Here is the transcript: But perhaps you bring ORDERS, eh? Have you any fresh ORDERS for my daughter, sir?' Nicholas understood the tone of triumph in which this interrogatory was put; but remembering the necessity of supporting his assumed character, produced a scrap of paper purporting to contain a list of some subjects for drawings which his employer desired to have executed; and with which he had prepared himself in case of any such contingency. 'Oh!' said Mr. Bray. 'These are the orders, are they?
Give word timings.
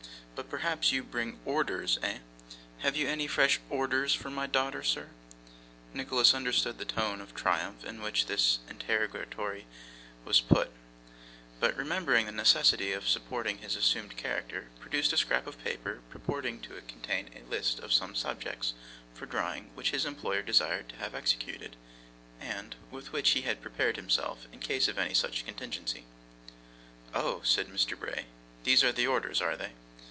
But 0.33 0.49
perhaps 0.49 0.91
you 0.91 1.03
bring 1.03 1.39
ORDERS, 1.45 1.99
eh? 2.01 2.17
Have 2.79 2.95
you 2.95 3.07
any 3.07 3.27
fresh 3.27 3.59
ORDERS 3.69 4.15
for 4.15 4.31
my 4.31 4.47
daughter, 4.47 4.81
sir?' 4.81 5.09
Nicholas 5.93 6.33
understood 6.33 6.79
the 6.79 6.83
tone 6.85 7.21
of 7.21 7.35
triumph 7.35 7.85
in 7.85 8.01
which 8.01 8.25
this 8.25 8.57
interrogatory 8.67 9.67
was 10.25 10.41
put; 10.41 10.71
but 11.59 11.77
remembering 11.77 12.25
the 12.25 12.31
necessity 12.31 12.91
of 12.91 13.07
supporting 13.07 13.59
his 13.59 13.75
assumed 13.75 14.17
character, 14.17 14.69
produced 14.79 15.13
a 15.13 15.17
scrap 15.17 15.45
of 15.45 15.63
paper 15.63 15.99
purporting 16.09 16.59
to 16.61 16.81
contain 16.87 17.29
a 17.35 17.47
list 17.47 17.77
of 17.77 17.93
some 17.93 18.15
subjects 18.15 18.73
for 19.13 19.27
drawings 19.27 19.69
which 19.75 19.91
his 19.91 20.05
employer 20.07 20.41
desired 20.41 20.89
to 20.89 20.95
have 20.95 21.13
executed; 21.13 21.75
and 22.39 22.75
with 22.89 23.13
which 23.13 23.31
he 23.31 23.41
had 23.41 23.61
prepared 23.61 23.95
himself 23.95 24.47
in 24.51 24.59
case 24.59 24.87
of 24.87 24.97
any 24.97 25.13
such 25.13 25.45
contingency. 25.45 26.05
'Oh!' 27.13 27.41
said 27.43 27.67
Mr. 27.67 27.97
Bray. 27.97 28.25
'These 28.63 28.83
are 28.83 28.91
the 28.91 29.05
orders, 29.05 29.39
are 29.39 29.55
they? 29.55 29.73